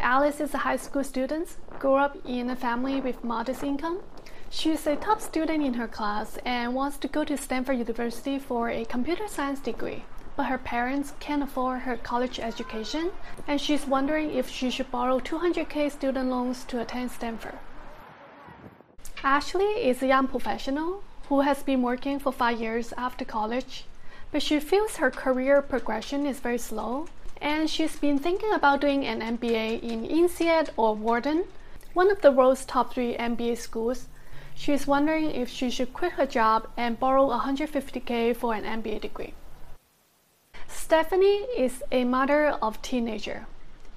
Alice 0.00 0.40
is 0.40 0.54
a 0.54 0.58
high 0.58 0.76
school 0.76 1.02
student, 1.02 1.56
grew 1.80 1.96
up 1.96 2.16
in 2.24 2.50
a 2.50 2.56
family 2.56 3.00
with 3.00 3.24
modest 3.24 3.64
income. 3.64 3.98
She's 4.48 4.86
a 4.86 4.94
top 4.94 5.20
student 5.20 5.64
in 5.64 5.74
her 5.74 5.88
class 5.88 6.38
and 6.44 6.72
wants 6.72 6.98
to 6.98 7.08
go 7.08 7.24
to 7.24 7.36
Stanford 7.36 7.78
University 7.78 8.38
for 8.38 8.70
a 8.70 8.84
computer 8.84 9.26
science 9.26 9.58
degree. 9.58 10.04
But 10.36 10.46
her 10.46 10.58
parents 10.58 11.14
can't 11.18 11.42
afford 11.42 11.80
her 11.80 11.96
college 11.96 12.38
education, 12.38 13.10
and 13.48 13.60
she's 13.60 13.88
wondering 13.88 14.30
if 14.30 14.48
she 14.48 14.70
should 14.70 14.90
borrow 14.92 15.18
200k 15.18 15.90
student 15.90 16.30
loans 16.30 16.62
to 16.66 16.80
attend 16.80 17.10
Stanford. 17.10 17.58
Ashley 19.24 19.88
is 19.88 20.00
a 20.00 20.06
young 20.06 20.28
professional 20.28 21.02
who 21.28 21.40
has 21.40 21.64
been 21.64 21.82
working 21.82 22.20
for 22.20 22.30
five 22.30 22.60
years 22.60 22.94
after 22.96 23.24
college, 23.24 23.84
but 24.30 24.42
she 24.42 24.60
feels 24.60 24.96
her 24.96 25.10
career 25.10 25.60
progression 25.60 26.24
is 26.24 26.38
very 26.38 26.58
slow, 26.58 27.08
and 27.40 27.70
she's 27.70 27.96
been 27.96 28.18
thinking 28.18 28.52
about 28.52 28.80
doing 28.80 29.06
an 29.06 29.20
MBA 29.20 29.82
in 29.82 30.04
INSEAD 30.04 30.70
or 30.76 30.94
Wharton, 30.94 31.44
one 31.94 32.10
of 32.10 32.20
the 32.20 32.32
world's 32.32 32.64
top 32.64 32.92
three 32.92 33.16
MBA 33.16 33.58
schools. 33.58 34.08
She's 34.54 34.86
wondering 34.86 35.30
if 35.30 35.48
she 35.48 35.70
should 35.70 35.92
quit 35.92 36.12
her 36.12 36.26
job 36.26 36.68
and 36.76 36.98
borrow 36.98 37.28
150k 37.28 38.36
for 38.36 38.54
an 38.54 38.64
MBA 38.64 39.00
degree. 39.00 39.34
Stephanie 40.66 41.46
is 41.56 41.82
a 41.92 42.04
mother 42.04 42.48
of 42.62 42.82
teenager. 42.82 43.46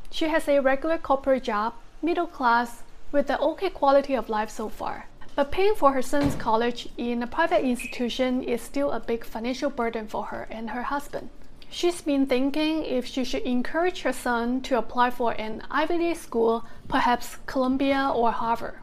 She 0.10 0.28
has 0.28 0.48
a 0.48 0.60
regular 0.60 0.98
corporate 0.98 1.44
job, 1.44 1.74
middle 2.02 2.28
class, 2.28 2.84
with 3.12 3.30
an 3.30 3.40
okay 3.40 3.70
quality 3.70 4.14
of 4.14 4.30
life 4.30 4.50
so 4.50 4.70
far. 4.70 5.08
But 5.36 5.52
paying 5.52 5.76
for 5.76 5.94
her 5.94 6.02
son's 6.02 6.36
college 6.36 6.90
in 6.98 7.24
a 7.24 7.28
private 7.28 7.64
institution 7.64 8.44
is 8.44 8.62
still 8.62 8.92
a 8.92 9.00
big 9.00 9.24
financial 9.24 9.70
burden 9.70 10.08
for 10.08 10.26
her 10.26 10.48
and 10.52 10.70
her 10.72 10.84
husband. 10.84 11.30
She's 11.74 12.02
been 12.02 12.26
thinking 12.26 12.84
if 12.84 13.06
she 13.06 13.24
should 13.24 13.44
encourage 13.44 14.02
her 14.02 14.12
son 14.12 14.60
to 14.64 14.78
apply 14.78 15.10
for 15.10 15.32
an 15.32 15.64
Ivy 15.72 15.98
League 15.98 16.18
school, 16.18 16.66
perhaps 16.90 17.38
Columbia 17.46 18.12
or 18.14 18.34
Harvard. 18.34 18.76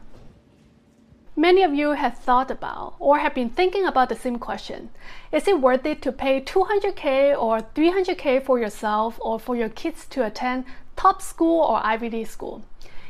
Many 1.35 1.61
of 1.61 1.71
you 1.71 1.91
have 1.91 2.17
thought 2.17 2.49
about 2.49 2.95
or 2.97 3.19
have 3.19 3.35
been 3.35 3.51
thinking 3.51 3.85
about 3.85 4.09
the 4.09 4.15
same 4.15 4.39
question. 4.39 4.89
Is 5.31 5.47
it 5.47 5.61
worth 5.61 5.85
it 5.85 6.01
to 6.01 6.11
pay 6.11 6.41
200k 6.41 7.39
or 7.39 7.59
300k 7.59 8.43
for 8.43 8.57
yourself 8.57 9.19
or 9.21 9.39
for 9.39 9.55
your 9.55 9.69
kids 9.69 10.07
to 10.07 10.25
attend 10.25 10.65
top 10.95 11.21
school 11.21 11.61
or 11.61 11.85
Ivy 11.85 12.09
League 12.09 12.27
school? 12.27 12.63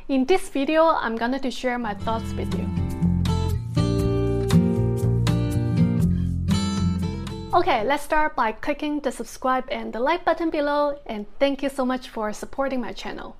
In 0.10 0.26
this 0.26 0.50
video, 0.50 0.88
I'm 0.88 1.16
going 1.16 1.40
to 1.40 1.52
share 1.52 1.80
my 1.80 1.94
thoughts 1.94 2.34
with 2.34 2.54
you. 2.54 2.89
Okay, 7.52 7.84
let's 7.84 8.04
start 8.04 8.36
by 8.36 8.52
clicking 8.52 9.00
the 9.00 9.12
subscribe 9.12 9.66
and 9.72 9.92
the 9.92 10.00
like 10.00 10.24
button 10.24 10.52
below 10.52 11.00
and 11.08 11.26
thank 11.40 11.64
you 11.64 11.70
so 11.70 11.84
much 11.84 12.08
for 12.08 12.32
supporting 12.32 12.80
my 12.80 12.94
channel. 12.94 13.38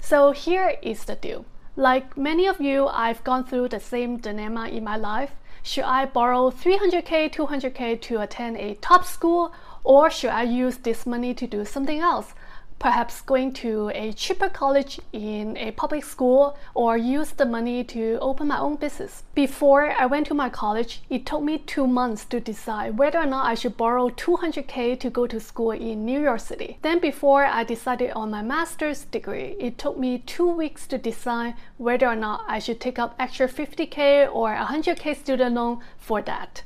So 0.00 0.32
here 0.32 0.78
is 0.80 1.04
the 1.04 1.14
deal. 1.14 1.44
Like 1.76 2.16
many 2.16 2.46
of 2.46 2.58
you, 2.58 2.86
I've 2.86 3.22
gone 3.24 3.44
through 3.44 3.68
the 3.68 3.80
same 3.80 4.16
dilemma 4.16 4.68
in 4.68 4.82
my 4.82 4.96
life. 4.96 5.32
Should 5.62 5.84
I 5.84 6.06
borrow 6.06 6.50
300k, 6.50 7.30
200k 7.30 8.00
to 8.00 8.22
attend 8.22 8.56
a 8.56 8.76
top 8.76 9.04
school 9.04 9.52
or 9.84 10.08
should 10.08 10.30
I 10.30 10.44
use 10.44 10.78
this 10.78 11.04
money 11.04 11.34
to 11.34 11.46
do 11.46 11.66
something 11.66 12.00
else? 12.00 12.32
Perhaps 12.78 13.20
going 13.22 13.52
to 13.52 13.90
a 13.94 14.12
cheaper 14.12 14.48
college 14.48 15.00
in 15.12 15.56
a 15.56 15.72
public 15.72 16.04
school 16.04 16.56
or 16.74 16.96
use 16.96 17.30
the 17.32 17.44
money 17.44 17.82
to 17.82 18.18
open 18.20 18.48
my 18.48 18.58
own 18.58 18.76
business. 18.76 19.24
Before 19.34 19.90
I 19.90 20.06
went 20.06 20.26
to 20.28 20.34
my 20.34 20.48
college, 20.48 21.02
it 21.10 21.26
took 21.26 21.42
me 21.42 21.58
two 21.58 21.86
months 21.86 22.24
to 22.26 22.40
decide 22.40 22.96
whether 22.98 23.18
or 23.18 23.26
not 23.26 23.46
I 23.46 23.54
should 23.54 23.76
borrow 23.76 24.08
200k 24.10 24.98
to 25.00 25.10
go 25.10 25.26
to 25.26 25.40
school 25.40 25.72
in 25.72 26.04
New 26.04 26.20
York 26.20 26.40
City. 26.40 26.78
Then 26.82 27.00
before 27.00 27.44
I 27.44 27.64
decided 27.64 28.12
on 28.12 28.30
my 28.30 28.42
master's 28.42 29.04
degree, 29.04 29.56
it 29.58 29.78
took 29.78 29.98
me 29.98 30.18
two 30.18 30.48
weeks 30.48 30.86
to 30.88 30.98
decide 30.98 31.54
whether 31.78 32.06
or 32.06 32.16
not 32.16 32.44
I 32.46 32.58
should 32.58 32.80
take 32.80 32.98
up 32.98 33.14
extra 33.18 33.48
50k 33.48 34.32
or 34.32 34.54
100k 34.54 35.16
student 35.16 35.54
loan 35.56 35.80
for 35.98 36.22
that. 36.22 36.62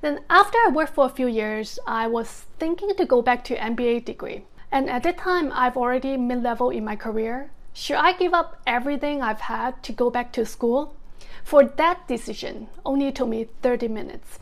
Then 0.00 0.20
after 0.30 0.56
I 0.58 0.70
worked 0.72 0.94
for 0.94 1.06
a 1.06 1.10
few 1.10 1.26
years, 1.26 1.78
I 1.86 2.06
was 2.06 2.46
thinking 2.58 2.94
to 2.96 3.04
go 3.04 3.20
back 3.20 3.44
to 3.44 3.56
MBA 3.56 4.04
degree. 4.04 4.44
And 4.72 4.88
at 4.88 5.02
that 5.02 5.18
time, 5.18 5.52
I've 5.54 5.76
already 5.76 6.16
mid 6.16 6.42
level 6.42 6.70
in 6.70 6.84
my 6.84 6.96
career. 6.96 7.50
Should 7.72 7.96
I 7.96 8.12
give 8.12 8.34
up 8.34 8.60
everything 8.66 9.22
I've 9.22 9.42
had 9.42 9.82
to 9.84 9.92
go 9.92 10.10
back 10.10 10.32
to 10.32 10.44
school? 10.46 10.94
For 11.44 11.64
that 11.64 12.06
decision, 12.06 12.68
only 12.84 13.10
took 13.12 13.28
me 13.28 13.48
30 13.62 13.88
minutes. 13.88 14.38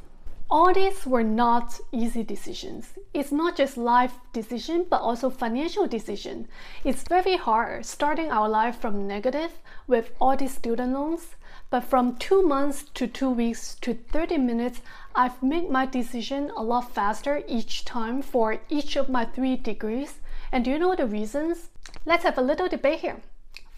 All 0.51 0.73
these 0.73 1.05
were 1.07 1.23
not 1.23 1.79
easy 1.93 2.23
decisions. 2.23 2.95
It's 3.13 3.31
not 3.31 3.55
just 3.57 3.77
life 3.77 4.15
decision, 4.33 4.87
but 4.89 5.03
also 5.03 5.29
financial 5.29 5.87
decision. 5.87 6.49
It's 6.85 7.03
very 7.03 7.37
hard 7.37 7.85
starting 7.85 8.33
our 8.33 8.49
life 8.49 8.79
from 8.81 9.07
negative 9.07 9.53
with 9.87 10.11
all 10.19 10.37
these 10.37 10.55
student 10.55 10.95
loans. 10.95 11.37
But 11.71 11.85
from 11.85 12.17
two 12.17 12.43
months 12.43 12.85
to 12.95 13.07
two 13.07 13.29
weeks 13.29 13.75
to 13.83 13.93
30 13.93 14.39
minutes, 14.39 14.81
I've 15.15 15.43
made 15.43 15.69
my 15.69 15.85
decision 15.85 16.51
a 16.57 16.63
lot 16.63 16.95
faster 16.95 17.43
each 17.47 17.85
time 17.85 18.23
for 18.23 18.59
each 18.71 18.97
of 18.97 19.11
my 19.11 19.27
three 19.27 19.55
degrees. 19.57 20.21
And 20.51 20.65
do 20.65 20.71
you 20.71 20.79
know 20.79 20.95
the 20.95 21.07
reasons? 21.07 21.69
Let's 22.07 22.25
have 22.25 22.39
a 22.39 22.43
little 22.43 22.69
debate 22.69 23.01
here. 23.01 23.21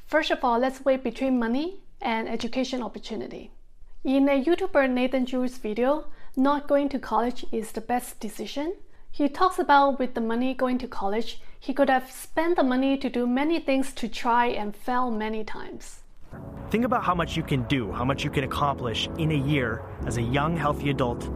First 0.07 0.31
of 0.31 0.45
all, 0.45 0.61
let's 0.61 0.85
weigh 0.85 0.99
between 0.99 1.41
money 1.41 1.81
and 2.01 2.29
education 2.29 2.81
opportunity. 2.81 3.51
In 4.05 4.29
a 4.29 4.41
YouTuber 4.41 4.89
Nathan 4.89 5.25
Drew's 5.25 5.59
video, 5.59 6.07
not 6.37 6.69
going 6.69 6.89
to 6.91 6.99
college 7.01 7.45
is 7.51 7.73
the 7.73 7.81
best 7.81 8.21
decision. 8.21 8.77
He 9.11 9.29
talks 9.29 9.59
about 9.59 9.99
with 9.99 10.15
the 10.15 10.21
money 10.21 10.55
going 10.55 10.79
to 10.79 10.87
college, 10.87 11.41
he 11.59 11.75
could 11.75 11.91
have 11.91 12.09
spent 12.09 12.55
the 12.55 12.63
money 12.63 12.97
to 12.97 13.11
do 13.11 13.27
many 13.27 13.59
things 13.59 13.93
to 13.95 14.07
try 14.07 14.47
and 14.47 14.77
fail 14.77 15.11
many 15.11 15.43
times. 15.43 16.00
Think 16.71 16.85
about 16.85 17.03
how 17.03 17.15
much 17.15 17.37
you 17.37 17.43
can 17.43 17.65
do, 17.65 17.91
how 17.93 18.05
much 18.05 18.23
you 18.23 18.31
can 18.31 18.45
accomplish 18.45 19.09
in 19.19 19.33
a 19.33 19.35
year 19.35 19.83
as 20.07 20.19
a 20.19 20.23
young, 20.23 20.57
healthy 20.57 20.91
adult 20.91 21.29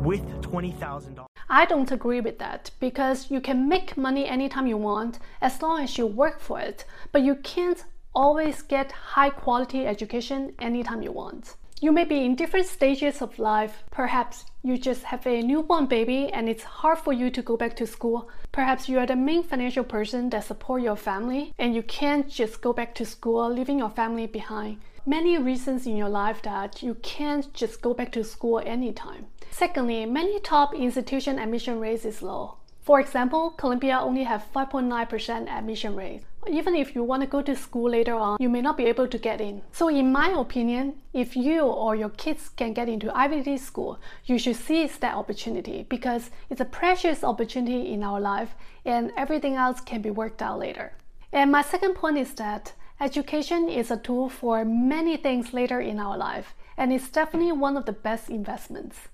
with 0.00 0.22
$20,000. 0.42 1.26
I 1.48 1.64
don't 1.64 1.90
agree 1.90 2.20
with 2.20 2.38
that 2.38 2.70
because 2.80 3.30
you 3.30 3.40
can 3.40 3.68
make 3.68 3.96
money 3.96 4.26
anytime 4.26 4.66
you 4.66 4.76
want 4.76 5.18
as 5.40 5.60
long 5.62 5.82
as 5.82 5.98
you 5.98 6.06
work 6.06 6.40
for 6.40 6.60
it, 6.60 6.84
but 7.12 7.22
you 7.22 7.36
can't 7.36 7.84
always 8.14 8.62
get 8.62 8.90
high 8.92 9.30
quality 9.30 9.86
education 9.86 10.54
anytime 10.58 11.02
you 11.02 11.12
want. 11.12 11.56
You 11.80 11.92
may 11.92 12.04
be 12.04 12.24
in 12.24 12.36
different 12.36 12.66
stages 12.66 13.20
of 13.20 13.38
life. 13.38 13.84
Perhaps 13.90 14.46
you 14.66 14.76
just 14.76 15.04
have 15.04 15.24
a 15.28 15.42
newborn 15.42 15.86
baby 15.86 16.28
and 16.32 16.48
it's 16.48 16.64
hard 16.64 16.98
for 16.98 17.12
you 17.12 17.30
to 17.30 17.40
go 17.40 17.56
back 17.56 17.76
to 17.76 17.86
school. 17.86 18.28
Perhaps 18.50 18.88
you 18.88 18.98
are 18.98 19.06
the 19.06 19.14
main 19.14 19.44
financial 19.44 19.84
person 19.84 20.28
that 20.30 20.42
support 20.42 20.82
your 20.82 20.96
family 20.96 21.54
and 21.56 21.72
you 21.72 21.84
can't 21.84 22.28
just 22.28 22.60
go 22.60 22.72
back 22.72 22.92
to 22.96 23.04
school 23.04 23.48
leaving 23.48 23.78
your 23.78 23.90
family 23.90 24.26
behind. 24.26 24.80
Many 25.06 25.38
reasons 25.38 25.86
in 25.86 25.96
your 25.96 26.08
life 26.08 26.42
that 26.42 26.82
you 26.82 26.94
can't 26.96 27.52
just 27.54 27.80
go 27.80 27.94
back 27.94 28.10
to 28.12 28.24
school 28.24 28.60
anytime. 28.66 29.26
Secondly, 29.52 30.04
many 30.04 30.40
top 30.40 30.74
institution 30.74 31.38
admission 31.38 31.78
rates 31.78 32.04
is 32.04 32.20
low. 32.20 32.56
For 32.82 32.98
example, 32.98 33.50
Columbia 33.50 34.00
only 34.00 34.24
have 34.24 34.44
5.9% 34.52 35.48
admission 35.48 35.94
rate. 35.94 36.22
Even 36.48 36.76
if 36.76 36.94
you 36.94 37.02
want 37.02 37.22
to 37.22 37.26
go 37.26 37.42
to 37.42 37.56
school 37.56 37.90
later 37.90 38.14
on, 38.14 38.36
you 38.38 38.48
may 38.48 38.60
not 38.60 38.76
be 38.76 38.84
able 38.84 39.08
to 39.08 39.18
get 39.18 39.40
in. 39.40 39.62
So 39.72 39.88
in 39.88 40.12
my 40.12 40.28
opinion, 40.30 40.94
if 41.12 41.36
you 41.36 41.62
or 41.62 41.96
your 41.96 42.10
kids 42.10 42.48
can 42.48 42.72
get 42.72 42.88
into 42.88 43.16
Ivy 43.16 43.42
League 43.42 43.58
school, 43.58 43.98
you 44.24 44.38
should 44.38 44.56
seize 44.56 44.96
that 44.98 45.16
opportunity 45.16 45.86
because 45.88 46.30
it's 46.48 46.60
a 46.60 46.64
precious 46.64 47.24
opportunity 47.24 47.92
in 47.92 48.04
our 48.04 48.20
life 48.20 48.54
and 48.84 49.12
everything 49.16 49.56
else 49.56 49.80
can 49.80 50.02
be 50.02 50.10
worked 50.10 50.40
out 50.40 50.58
later. 50.58 50.92
And 51.32 51.50
my 51.50 51.62
second 51.62 51.94
point 51.94 52.18
is 52.18 52.34
that 52.34 52.72
education 53.00 53.68
is 53.68 53.90
a 53.90 53.96
tool 53.96 54.28
for 54.28 54.64
many 54.64 55.16
things 55.16 55.52
later 55.52 55.80
in 55.80 55.98
our 55.98 56.16
life 56.16 56.54
and 56.76 56.92
it's 56.92 57.08
definitely 57.08 57.52
one 57.52 57.76
of 57.76 57.86
the 57.86 57.92
best 57.92 58.30
investments. 58.30 59.08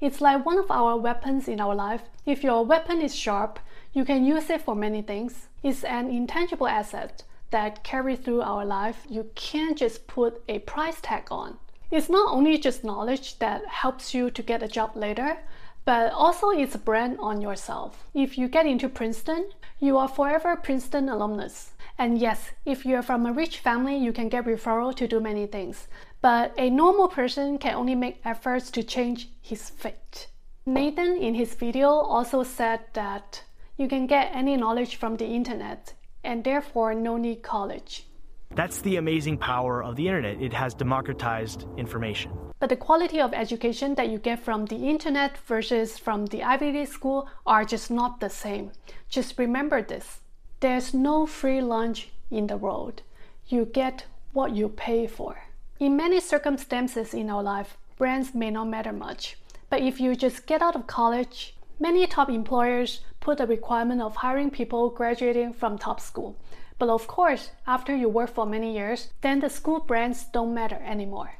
It's 0.00 0.20
like 0.20 0.46
one 0.46 0.58
of 0.58 0.70
our 0.70 0.96
weapons 0.96 1.48
in 1.48 1.60
our 1.60 1.74
life. 1.74 2.02
If 2.24 2.44
your 2.44 2.64
weapon 2.64 3.00
is 3.00 3.16
sharp, 3.16 3.58
you 3.92 4.04
can 4.04 4.24
use 4.24 4.48
it 4.48 4.62
for 4.62 4.76
many 4.76 5.02
things. 5.02 5.48
It's 5.62 5.82
an 5.82 6.08
intangible 6.08 6.68
asset 6.68 7.24
that 7.50 7.82
carries 7.82 8.20
through 8.20 8.42
our 8.42 8.64
life. 8.64 9.06
You 9.08 9.30
can't 9.34 9.76
just 9.76 10.06
put 10.06 10.40
a 10.48 10.60
price 10.60 11.00
tag 11.00 11.28
on. 11.32 11.58
It's 11.90 12.08
not 12.08 12.32
only 12.32 12.58
just 12.58 12.84
knowledge 12.84 13.40
that 13.40 13.66
helps 13.66 14.14
you 14.14 14.30
to 14.30 14.42
get 14.42 14.62
a 14.62 14.68
job 14.68 14.94
later, 14.94 15.38
but 15.84 16.12
also 16.12 16.50
it's 16.50 16.74
a 16.74 16.78
brand 16.78 17.16
on 17.18 17.40
yourself. 17.40 18.04
If 18.14 18.38
you 18.38 18.46
get 18.46 18.66
into 18.66 18.88
Princeton, 18.88 19.50
you 19.80 19.96
are 19.96 20.06
forever 20.06 20.54
Princeton 20.54 21.08
alumnus. 21.08 21.70
And 21.96 22.18
yes, 22.18 22.50
if 22.64 22.86
you're 22.86 23.02
from 23.02 23.26
a 23.26 23.32
rich 23.32 23.58
family, 23.58 23.96
you 23.96 24.12
can 24.12 24.28
get 24.28 24.44
referral 24.44 24.94
to 24.94 25.08
do 25.08 25.18
many 25.18 25.46
things. 25.46 25.88
But 26.20 26.52
a 26.58 26.68
normal 26.68 27.08
person 27.08 27.58
can 27.58 27.74
only 27.74 27.94
make 27.94 28.20
efforts 28.24 28.70
to 28.72 28.82
change 28.82 29.28
his 29.40 29.70
fate. 29.70 30.28
Nathan 30.66 31.16
in 31.16 31.34
his 31.34 31.54
video 31.54 31.88
also 31.88 32.42
said 32.42 32.80
that 32.92 33.44
you 33.76 33.88
can 33.88 34.06
get 34.06 34.34
any 34.34 34.56
knowledge 34.56 34.96
from 34.96 35.16
the 35.16 35.26
internet 35.26 35.94
and 36.24 36.42
therefore 36.42 36.94
no 36.94 37.16
need 37.16 37.42
college. 37.42 38.06
That's 38.54 38.80
the 38.80 38.96
amazing 38.96 39.38
power 39.38 39.84
of 39.84 39.94
the 39.94 40.08
internet. 40.08 40.42
It 40.42 40.52
has 40.52 40.74
democratized 40.74 41.66
information. 41.76 42.32
But 42.58 42.70
the 42.70 42.76
quality 42.76 43.20
of 43.20 43.32
education 43.32 43.94
that 43.94 44.08
you 44.08 44.18
get 44.18 44.40
from 44.40 44.66
the 44.66 44.88
internet 44.88 45.38
versus 45.46 45.98
from 45.98 46.26
the 46.26 46.42
Ivy 46.42 46.72
League 46.72 46.88
school 46.88 47.28
are 47.46 47.64
just 47.64 47.90
not 47.90 48.18
the 48.18 48.30
same. 48.30 48.72
Just 49.08 49.38
remember 49.38 49.82
this. 49.82 50.20
There's 50.60 50.92
no 50.92 51.26
free 51.26 51.60
lunch 51.60 52.08
in 52.30 52.48
the 52.48 52.56
world. 52.56 53.02
You 53.46 53.64
get 53.66 54.06
what 54.32 54.56
you 54.56 54.68
pay 54.68 55.06
for. 55.06 55.47
In 55.80 55.96
many 55.96 56.18
circumstances 56.18 57.14
in 57.14 57.30
our 57.30 57.40
life, 57.40 57.78
brands 57.96 58.34
may 58.34 58.50
not 58.50 58.66
matter 58.66 58.92
much. 58.92 59.36
But 59.70 59.80
if 59.80 60.00
you 60.00 60.16
just 60.16 60.44
get 60.44 60.60
out 60.60 60.74
of 60.74 60.88
college, 60.88 61.54
many 61.78 62.04
top 62.08 62.28
employers 62.28 63.02
put 63.20 63.38
a 63.38 63.46
requirement 63.46 64.02
of 64.02 64.16
hiring 64.16 64.50
people 64.50 64.90
graduating 64.90 65.52
from 65.52 65.78
top 65.78 66.00
school. 66.00 66.36
But 66.80 66.88
of 66.88 67.06
course, 67.06 67.50
after 67.64 67.94
you 67.94 68.08
work 68.08 68.30
for 68.30 68.44
many 68.44 68.74
years, 68.74 69.12
then 69.20 69.38
the 69.38 69.48
school 69.48 69.78
brands 69.78 70.24
don't 70.24 70.52
matter 70.52 70.80
anymore. 70.84 71.34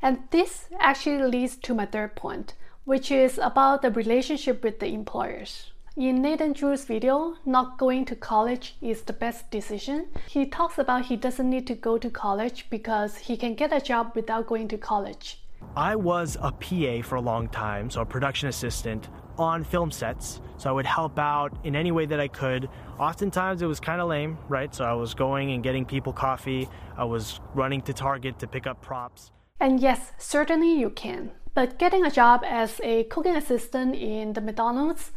And 0.00 0.20
this 0.30 0.66
actually 0.78 1.24
leads 1.24 1.56
to 1.56 1.74
my 1.74 1.86
third 1.86 2.14
point, 2.14 2.54
which 2.84 3.10
is 3.10 3.38
about 3.38 3.82
the 3.82 3.90
relationship 3.90 4.62
with 4.62 4.78
the 4.78 4.86
employers. 4.86 5.72
In 5.96 6.22
Nathan 6.22 6.52
Drew's 6.52 6.84
video, 6.84 7.34
Not 7.44 7.76
Going 7.76 8.04
to 8.04 8.14
College 8.14 8.76
is 8.80 9.02
the 9.02 9.12
Best 9.12 9.50
Decision, 9.50 10.06
he 10.28 10.46
talks 10.46 10.78
about 10.78 11.06
he 11.06 11.16
doesn't 11.16 11.50
need 11.50 11.66
to 11.66 11.74
go 11.74 11.98
to 11.98 12.08
college 12.08 12.66
because 12.70 13.16
he 13.16 13.36
can 13.36 13.56
get 13.56 13.72
a 13.72 13.80
job 13.80 14.12
without 14.14 14.46
going 14.46 14.68
to 14.68 14.78
college. 14.78 15.42
I 15.74 15.96
was 15.96 16.36
a 16.40 16.52
PA 16.52 17.02
for 17.02 17.16
a 17.16 17.20
long 17.20 17.48
time, 17.48 17.90
so 17.90 18.02
a 18.02 18.06
production 18.06 18.48
assistant 18.48 19.08
on 19.36 19.64
film 19.64 19.90
sets. 19.90 20.40
So 20.58 20.70
I 20.70 20.72
would 20.72 20.86
help 20.86 21.18
out 21.18 21.58
in 21.64 21.74
any 21.74 21.90
way 21.90 22.06
that 22.06 22.20
I 22.20 22.28
could. 22.28 22.68
Oftentimes 23.00 23.60
it 23.60 23.66
was 23.66 23.80
kind 23.80 24.00
of 24.00 24.08
lame, 24.08 24.38
right? 24.48 24.72
So 24.72 24.84
I 24.84 24.92
was 24.92 25.12
going 25.12 25.50
and 25.50 25.60
getting 25.60 25.84
people 25.84 26.12
coffee, 26.12 26.68
I 26.96 27.04
was 27.04 27.40
running 27.52 27.82
to 27.82 27.92
Target 27.92 28.38
to 28.38 28.46
pick 28.46 28.68
up 28.68 28.80
props. 28.80 29.32
And 29.58 29.80
yes, 29.80 30.12
certainly 30.18 30.78
you 30.78 30.90
can. 30.90 31.32
But 31.52 31.80
getting 31.80 32.06
a 32.06 32.10
job 32.12 32.44
as 32.46 32.80
a 32.84 33.04
cooking 33.04 33.34
assistant 33.34 33.96
in 33.96 34.34
the 34.34 34.40
McDonald's 34.40 35.10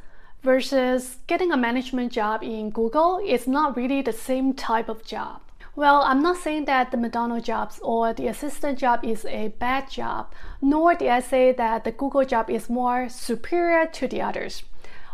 versus 0.43 1.17
getting 1.25 1.51
a 1.51 1.57
management 1.57 2.11
job 2.11 2.43
in 2.43 2.69
Google 2.69 3.19
is 3.25 3.47
not 3.47 3.77
really 3.77 4.01
the 4.01 4.11
same 4.11 4.53
type 4.53 4.89
of 4.89 5.05
job. 5.05 5.41
Well, 5.75 6.01
I'm 6.03 6.21
not 6.21 6.37
saying 6.37 6.65
that 6.65 6.91
the 6.91 6.97
McDonald's 6.97 7.47
jobs 7.47 7.79
or 7.81 8.13
the 8.13 8.27
assistant 8.27 8.77
job 8.77 9.03
is 9.03 9.25
a 9.25 9.47
bad 9.57 9.89
job, 9.89 10.31
nor 10.61 10.93
did 10.93 11.07
I 11.07 11.21
say 11.21 11.51
that 11.53 11.83
the 11.83 11.91
Google 11.91 12.25
job 12.25 12.49
is 12.49 12.69
more 12.69 13.09
superior 13.09 13.87
to 13.87 14.07
the 14.07 14.21
others. 14.21 14.63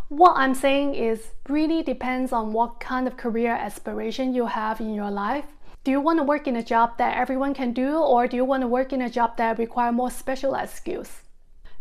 What 0.09 0.33
I'm 0.35 0.55
saying 0.55 0.95
is 0.95 1.27
really 1.47 1.83
depends 1.83 2.33
on 2.33 2.51
what 2.51 2.79
kind 2.79 3.07
of 3.07 3.15
career 3.15 3.53
aspiration 3.53 4.33
you 4.33 4.47
have 4.47 4.81
in 4.81 4.93
your 4.93 5.11
life. 5.11 5.45
Do 5.83 5.91
you 5.91 6.01
want 6.01 6.19
to 6.19 6.23
work 6.23 6.47
in 6.47 6.57
a 6.57 6.63
job 6.63 6.97
that 6.97 7.15
everyone 7.15 7.53
can 7.53 7.71
do 7.71 7.97
or 7.97 8.27
do 8.27 8.35
you 8.35 8.43
want 8.43 8.61
to 8.61 8.67
work 8.67 8.91
in 8.91 9.01
a 9.01 9.09
job 9.09 9.37
that 9.37 9.59
require 9.59 9.91
more 9.91 10.11
specialized 10.11 10.73
skills? 10.73 11.21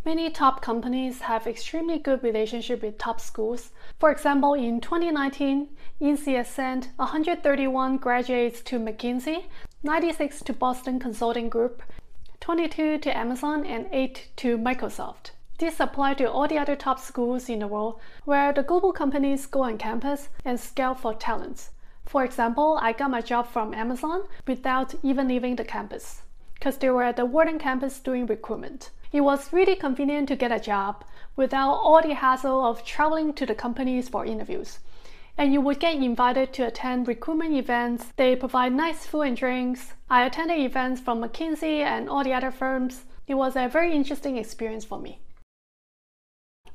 Many 0.04 0.30
top 0.30 0.62
companies 0.62 1.22
have 1.22 1.46
extremely 1.46 1.98
good 1.98 2.22
relationship 2.22 2.82
with 2.82 2.98
top 2.98 3.20
schools. 3.20 3.72
For 3.98 4.10
example, 4.10 4.54
in 4.54 4.80
2019, 4.80 5.68
INSEAD 6.00 6.46
sent 6.46 6.90
131 6.96 7.96
graduates 7.98 8.60
to 8.62 8.78
McKinsey, 8.78 9.44
96 9.82 10.42
to 10.42 10.52
Boston 10.52 11.00
Consulting 11.00 11.48
Group, 11.48 11.82
22 12.40 12.98
to 12.98 13.16
Amazon, 13.16 13.66
and 13.66 13.86
8 13.92 14.28
to 14.36 14.56
Microsoft. 14.56 15.32
This 15.58 15.80
applies 15.80 16.16
to 16.18 16.30
all 16.30 16.46
the 16.46 16.58
other 16.58 16.76
top 16.76 17.00
schools 17.00 17.48
in 17.48 17.58
the 17.58 17.66
world 17.66 18.00
where 18.24 18.52
the 18.52 18.62
global 18.62 18.92
companies 18.92 19.46
go 19.46 19.62
on 19.64 19.76
campus 19.76 20.28
and 20.44 20.60
scout 20.60 21.00
for 21.00 21.12
talents. 21.12 21.70
For 22.06 22.24
example, 22.24 22.78
I 22.80 22.92
got 22.92 23.10
my 23.10 23.20
job 23.20 23.48
from 23.48 23.74
Amazon 23.74 24.22
without 24.46 24.94
even 25.02 25.26
leaving 25.26 25.56
the 25.56 25.64
campus 25.64 26.22
because 26.54 26.78
they 26.78 26.88
were 26.88 27.02
at 27.02 27.16
the 27.16 27.26
Wharton 27.26 27.58
campus 27.58 27.98
doing 27.98 28.24
recruitment. 28.26 28.90
It 29.10 29.22
was 29.22 29.52
really 29.52 29.75
convenient 29.75 30.28
to 30.28 30.37
get 30.37 30.52
a 30.52 30.60
job 30.60 31.05
without 31.34 31.72
all 31.72 32.02
the 32.02 32.14
hassle 32.14 32.64
of 32.64 32.84
traveling 32.84 33.32
to 33.34 33.46
the 33.46 33.55
companies 33.55 34.08
for 34.08 34.26
interviews. 34.26 34.81
And 35.38 35.52
you 35.52 35.60
would 35.60 35.81
get 35.81 35.94
invited 35.94 36.52
to 36.55 36.66
attend 36.66 37.08
recruitment 37.08 37.55
events. 37.55 38.12
They 38.16 38.37
provide 38.37 38.72
nice 38.72 39.06
food 39.06 39.22
and 39.22 39.37
drinks. 39.37 39.94
I 40.10 40.26
attended 40.26 40.58
events 40.58 41.00
from 41.00 41.22
McKinsey 41.22 41.81
and 41.81 42.08
all 42.08 42.25
the 42.25 42.34
other 42.34 42.50
firms. 42.50 43.05
It 43.26 43.34
was 43.34 43.56
a 43.56 43.69
very 43.69 43.94
interesting 43.94 44.37
experience 44.37 44.84
for 44.84 44.99
me. 44.99 45.20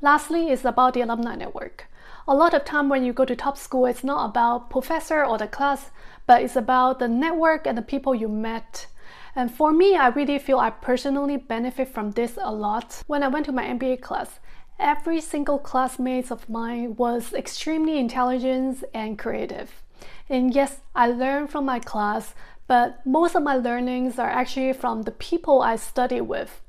Lastly, 0.01 0.49
is 0.49 0.65
about 0.65 0.93
the 0.95 1.01
alumni 1.01 1.35
network. 1.35 1.87
A 2.27 2.35
lot 2.35 2.53
of 2.53 2.65
time 2.65 2.89
when 2.89 3.03
you 3.03 3.13
go 3.13 3.25
to 3.25 3.35
top 3.35 3.57
school, 3.57 3.85
it's 3.85 4.03
not 4.03 4.29
about 4.29 4.69
professor 4.69 5.25
or 5.25 5.37
the 5.37 5.47
class, 5.47 5.91
but 6.25 6.41
it's 6.41 6.55
about 6.55 6.99
the 6.99 7.07
network 7.07 7.67
and 7.67 7.77
the 7.77 7.81
people 7.81 8.15
you 8.15 8.27
met 8.27 8.87
and 9.35 9.51
for 9.51 9.71
me, 9.71 9.95
I 9.95 10.09
really 10.09 10.37
feel 10.37 10.59
I 10.59 10.69
personally 10.69 11.37
benefit 11.37 11.87
from 11.87 12.11
this 12.11 12.37
a 12.39 12.53
lot. 12.53 13.01
When 13.07 13.23
I 13.23 13.27
went 13.29 13.47
to 13.47 13.51
my 13.51 13.63
MBA 13.63 14.01
class, 14.01 14.39
every 14.79 15.21
single 15.21 15.57
classmate 15.57 16.29
of 16.29 16.47
mine 16.47 16.95
was 16.95 17.33
extremely 17.33 17.97
intelligent 17.97 18.83
and 18.93 19.17
creative. 19.17 19.81
And 20.29 20.53
yes, 20.53 20.81
I 20.93 21.07
learned 21.07 21.49
from 21.49 21.65
my 21.65 21.79
class, 21.79 22.35
but 22.67 23.03
most 23.05 23.35
of 23.35 23.41
my 23.41 23.55
learnings 23.55 24.19
are 24.19 24.29
actually 24.29 24.73
from 24.73 25.01
the 25.01 25.11
people 25.11 25.63
I 25.63 25.77
study 25.77 26.21
with. 26.21 26.61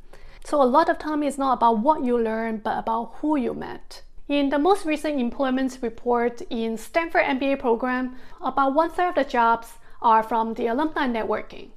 So 0.44 0.62
a 0.62 0.64
lot 0.64 0.88
of 0.88 0.98
time 0.98 1.22
is 1.22 1.36
not 1.36 1.54
about 1.54 1.80
what 1.80 2.02
you 2.02 2.18
learn, 2.18 2.58
but 2.58 2.78
about 2.78 3.16
who 3.16 3.36
you 3.36 3.52
met. 3.52 4.02
In 4.26 4.48
the 4.48 4.58
most 4.58 4.86
recent 4.86 5.20
employment 5.20 5.78
report 5.82 6.40
in 6.48 6.78
Stanford 6.78 7.24
MBA 7.24 7.58
program, 7.58 8.16
about 8.40 8.74
one 8.74 8.90
third 8.90 9.10
of 9.10 9.14
the 9.16 9.24
jobs 9.24 9.74
are 10.00 10.22
from 10.22 10.54
the 10.54 10.66
alumni 10.66 11.06
networking 11.06 11.70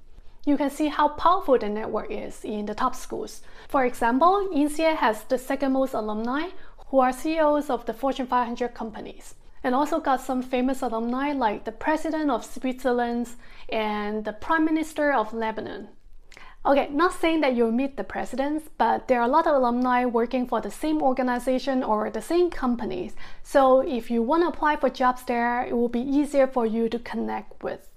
you 0.48 0.56
can 0.56 0.70
see 0.70 0.88
how 0.88 1.10
powerful 1.10 1.58
the 1.58 1.68
network 1.68 2.10
is 2.10 2.46
in 2.46 2.66
the 2.66 2.74
top 2.74 2.96
schools. 2.96 3.42
For 3.68 3.84
example, 3.84 4.48
INSEAD 4.54 4.96
has 4.96 5.24
the 5.26 5.38
second 5.38 5.74
most 5.74 5.94
alumni 5.94 6.48
who 6.88 7.00
are 7.00 7.12
CEOs 7.12 7.70
of 7.70 7.86
the 7.86 7.94
Fortune 7.94 8.28
500 8.28 8.74
companies 8.74 9.36
and 9.62 9.76
also 9.76 10.00
got 10.00 10.22
some 10.22 10.42
famous 10.42 10.82
alumni 10.82 11.34
like 11.34 11.66
the 11.66 11.74
president 11.74 12.32
of 12.32 12.46
Switzerland 12.46 13.28
and 13.68 14.24
the 14.24 14.32
prime 14.32 14.64
minister 14.64 15.12
of 15.12 15.34
Lebanon. 15.34 15.90
Okay, 16.66 16.88
not 16.92 17.12
saying 17.12 17.42
that 17.42 17.54
you'll 17.54 17.72
meet 17.72 17.98
the 17.98 18.06
presidents, 18.06 18.70
but 18.78 19.10
there 19.10 19.20
are 19.20 19.28
a 19.28 19.32
lot 19.32 19.48
of 19.48 19.56
alumni 19.56 20.06
working 20.06 20.48
for 20.48 20.62
the 20.62 20.72
same 20.72 21.02
organization 21.02 21.84
or 21.84 22.10
the 22.10 22.22
same 22.22 22.50
companies. 22.50 23.16
So 23.44 23.82
if 23.82 24.10
you 24.10 24.22
want 24.22 24.44
to 24.44 24.48
apply 24.48 24.78
for 24.78 24.90
jobs 24.90 25.24
there, 25.24 25.66
it 25.66 25.74
will 25.74 25.90
be 25.90 26.00
easier 26.00 26.48
for 26.48 26.66
you 26.66 26.88
to 26.88 27.00
connect 27.00 27.62
with. 27.62 27.90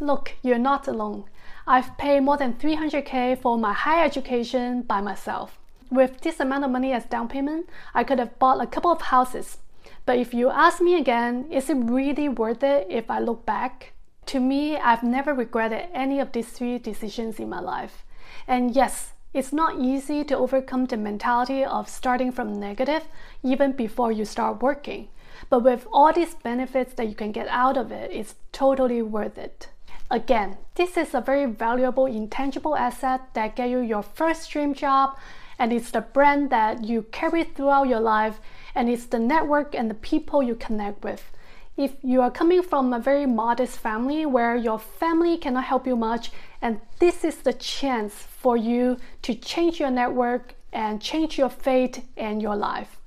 Look, 0.00 0.34
you're 0.42 0.58
not 0.58 0.86
alone. 0.86 1.24
I've 1.66 1.96
paid 1.96 2.20
more 2.20 2.36
than 2.36 2.52
300k 2.54 3.40
for 3.40 3.56
my 3.56 3.72
higher 3.72 4.04
education 4.04 4.82
by 4.82 5.00
myself. 5.00 5.58
With 5.90 6.20
this 6.20 6.38
amount 6.38 6.64
of 6.64 6.70
money 6.70 6.92
as 6.92 7.06
down 7.06 7.28
payment, 7.28 7.70
I 7.94 8.04
could 8.04 8.18
have 8.18 8.38
bought 8.38 8.62
a 8.62 8.66
couple 8.66 8.92
of 8.92 9.00
houses. 9.00 9.56
But 10.04 10.18
if 10.18 10.34
you 10.34 10.50
ask 10.50 10.82
me 10.82 10.98
again, 10.98 11.46
is 11.50 11.70
it 11.70 11.76
really 11.76 12.28
worth 12.28 12.62
it 12.62 12.86
if 12.90 13.10
I 13.10 13.18
look 13.18 13.46
back? 13.46 13.94
To 14.26 14.40
me, 14.40 14.76
I've 14.76 15.02
never 15.02 15.32
regretted 15.32 15.88
any 15.94 16.20
of 16.20 16.32
these 16.32 16.50
three 16.50 16.78
decisions 16.78 17.40
in 17.40 17.48
my 17.48 17.60
life. 17.60 18.04
And 18.46 18.76
yes, 18.76 19.12
it's 19.32 19.52
not 19.52 19.80
easy 19.80 20.22
to 20.24 20.36
overcome 20.36 20.84
the 20.84 20.98
mentality 20.98 21.64
of 21.64 21.88
starting 21.88 22.30
from 22.30 22.60
negative 22.60 23.04
even 23.42 23.72
before 23.72 24.12
you 24.12 24.26
start 24.26 24.62
working. 24.62 25.08
But 25.48 25.62
with 25.62 25.86
all 25.90 26.12
these 26.12 26.34
benefits 26.34 26.92
that 26.94 27.08
you 27.08 27.14
can 27.14 27.32
get 27.32 27.48
out 27.48 27.78
of 27.78 27.90
it, 27.90 28.10
it's 28.12 28.34
totally 28.52 29.00
worth 29.00 29.38
it. 29.38 29.68
Again, 30.10 30.58
this 30.74 30.96
is 30.96 31.14
a 31.14 31.20
very 31.20 31.46
valuable 31.46 32.06
intangible 32.06 32.76
asset 32.76 33.22
that 33.32 33.56
get 33.56 33.70
you 33.70 33.80
your 33.80 34.02
first 34.02 34.50
dream 34.50 34.74
job 34.74 35.16
and 35.58 35.72
it's 35.72 35.90
the 35.90 36.02
brand 36.02 36.50
that 36.50 36.84
you 36.84 37.02
carry 37.10 37.42
throughout 37.44 37.88
your 37.88 38.00
life 38.00 38.38
and 38.74 38.90
it's 38.90 39.06
the 39.06 39.18
network 39.18 39.74
and 39.74 39.90
the 39.90 39.94
people 39.94 40.42
you 40.42 40.56
connect 40.56 41.02
with. 41.02 41.30
If 41.76 41.96
you 42.02 42.20
are 42.20 42.30
coming 42.30 42.62
from 42.62 42.92
a 42.92 43.00
very 43.00 43.26
modest 43.26 43.78
family 43.78 44.26
where 44.26 44.54
your 44.54 44.78
family 44.78 45.38
cannot 45.38 45.64
help 45.64 45.86
you 45.86 45.96
much 45.96 46.30
and 46.60 46.80
this 46.98 47.24
is 47.24 47.38
the 47.38 47.54
chance 47.54 48.14
for 48.14 48.56
you 48.56 48.98
to 49.22 49.34
change 49.34 49.80
your 49.80 49.90
network 49.90 50.54
and 50.72 51.00
change 51.00 51.38
your 51.38 51.48
fate 51.48 52.02
and 52.16 52.42
your 52.42 52.56
life. 52.56 52.98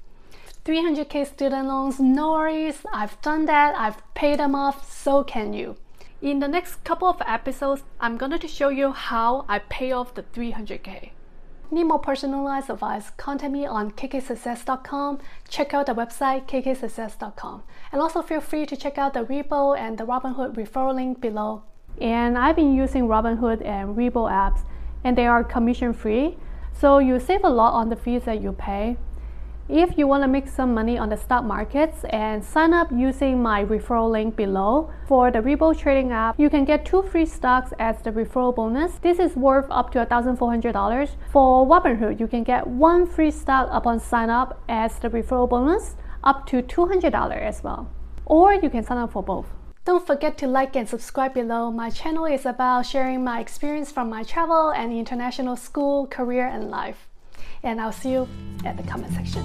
300k 0.66 1.28
student 1.28 1.68
loans, 1.68 2.00
no 2.00 2.32
worries, 2.32 2.82
I've 2.92 3.22
done 3.22 3.46
that, 3.46 3.76
I've 3.78 4.02
paid 4.16 4.40
them 4.40 4.56
off, 4.56 4.92
so 4.92 5.24
can 5.24 5.54
you. 5.54 5.78
In 6.20 6.40
the 6.40 6.48
next 6.48 6.84
couple 6.84 7.08
of 7.08 7.22
episodes, 7.28 7.84
I'm 8.00 8.18
going 8.18 8.40
to 8.40 8.48
show 8.48 8.70
you 8.70 8.92
how 8.92 9.46
I 9.48 9.60
pay 9.60 9.92
off 9.92 10.16
the 10.16 10.24
300k. 10.24 11.12
Need 11.70 11.84
more 11.84 12.00
personalized 12.00 12.72
advice? 12.72 13.12
Contact 13.18 13.54
me 13.54 13.68
on 13.68 13.92
kksuccess.com. 13.92 15.20
Check 15.48 15.76
out 15.76 15.86
the 15.86 15.94
website 15.94 16.48
kksuccess.com. 16.48 17.62
And 17.92 18.02
also 18.02 18.24
feel 18.24 18.42
free 18.42 18.66
to 18.66 18.76
check 18.76 18.98
out 18.98 19.14
the 19.14 19.26
Repo 19.26 19.78
and 19.78 20.00
the 20.00 20.06
Robinhood 20.06 20.56
referral 20.56 20.96
link 20.96 21.22
below. 21.22 21.62
And 22.02 22.36
I've 22.36 22.56
been 22.56 22.74
using 22.74 23.08
Robinhood 23.08 23.64
and 23.64 23.96
Repo 23.96 24.28
apps, 24.28 24.62
and 25.04 25.16
they 25.16 25.28
are 25.28 25.44
commission 25.44 25.94
free. 25.94 26.38
So 26.74 26.98
you 26.98 27.20
save 27.20 27.44
a 27.44 27.50
lot 27.50 27.74
on 27.74 27.90
the 27.90 27.96
fees 27.96 28.24
that 28.24 28.42
you 28.42 28.54
pay. 28.54 28.98
If 29.70 29.98
you 29.98 30.08
want 30.08 30.24
to 30.24 30.30
make 30.30 30.48
some 30.48 30.74
money 30.74 30.98
on 30.98 31.10
the 31.10 31.18
stock 31.18 31.44
markets 31.44 32.06
and 32.12 32.42
sign 32.42 32.74
up 32.74 32.90
using 32.90 33.42
my 33.42 33.66
referral 33.66 34.10
link 34.10 34.38
below, 34.38 34.90
for 35.10 35.30
the 35.30 35.40
Repo 35.40 35.78
trading 35.78 36.14
app, 36.14 36.40
you 36.40 36.50
can 36.50 36.64
get 36.64 36.86
two 36.86 37.04
free 37.04 37.26
stocks 37.26 37.74
as 37.78 38.02
the 38.02 38.14
referral 38.14 38.56
bonus. 38.56 38.94
This 39.00 39.20
is 39.20 39.36
worth 39.36 39.66
up 39.70 39.92
to 39.92 40.06
$1,400. 40.06 41.10
For 41.34 41.68
Robinhood, 41.68 42.18
you 42.18 42.28
can 42.28 42.44
get 42.44 42.66
one 42.66 43.06
free 43.06 43.30
stock 43.30 43.68
upon 43.70 44.00
sign 44.00 44.30
up 44.30 44.64
as 44.70 45.00
the 45.00 45.10
referral 45.10 45.50
bonus, 45.50 45.98
up 46.24 46.48
to 46.48 46.62
$200 46.62 47.38
as 47.38 47.62
well. 47.62 47.90
Or 48.26 48.54
you 48.54 48.70
can 48.70 48.86
sign 48.86 49.00
up 49.00 49.12
for 49.12 49.22
both. 49.22 49.48
Don't 49.84 50.08
forget 50.08 50.38
to 50.38 50.48
like 50.48 50.78
and 50.78 50.88
subscribe 50.88 51.34
below. 51.34 51.72
My 51.72 51.90
channel 51.90 52.24
is 52.24 52.46
about 52.46 52.86
sharing 52.86 53.22
my 53.22 53.42
experience 53.42 53.92
from 53.92 54.10
my 54.10 54.24
travel 54.24 54.70
and 54.70 54.94
international 54.94 55.58
school, 55.58 56.08
career, 56.08 56.48
and 56.48 56.72
life. 56.72 57.10
And 57.64 57.82
I'll 57.82 57.92
see 57.92 58.12
you 58.12 58.28
at 58.66 58.78
the 58.78 58.84
comment 58.84 59.14
section. 59.14 59.44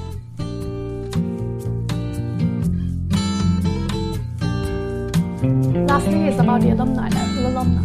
Lastly 5.87 6.28
is 6.28 6.38
about 6.38 6.61
the 6.61 6.71
alumni. 6.71 7.09
alumni. 7.38 7.83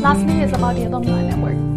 Lastly 0.00 0.40
is 0.40 0.52
about 0.52 0.76
the 0.76 0.86
alumni 0.86 1.22
network. 1.22 1.67